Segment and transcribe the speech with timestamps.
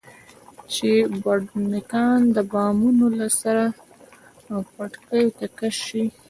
[0.73, 3.63] چې بډنکان د بامونو له سره
[4.73, 6.03] پټاکیو ته کش شي.